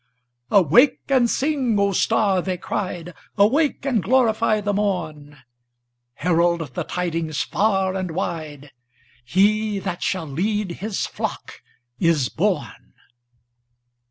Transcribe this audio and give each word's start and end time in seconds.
"Awake 0.49 0.97
and 1.09 1.29
sing, 1.29 1.79
O 1.79 1.91
star!" 1.91 2.41
they 2.41 2.57
cried. 2.57 3.13
"Awake 3.37 3.85
and 3.85 4.01
glorify 4.01 4.59
the 4.59 4.73
morn! 4.73 5.37
Herald 6.15 6.73
the 6.73 6.83
tidings 6.83 7.43
far 7.43 7.93
and 7.93 8.09
wide 8.09 8.71
He 9.23 9.77
that 9.77 10.01
shall 10.01 10.25
lead 10.25 10.71
His 10.81 11.05
flock 11.05 11.61
is 11.99 12.29
born!" 12.29 12.95